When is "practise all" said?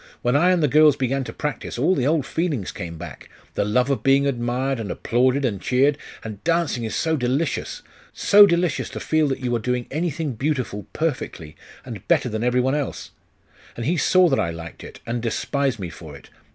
1.31-1.93